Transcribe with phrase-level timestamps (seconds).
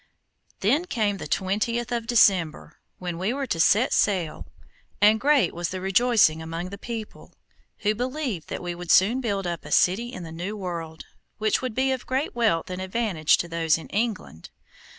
[0.61, 4.47] Then came the twentieth of December, when we were to set sail,
[4.99, 7.35] and great was the rejoicing among the people,
[7.81, 11.05] who believed that we would soon build up a city in the new world,
[11.37, 14.49] which would be of great wealth and advantage to those in England.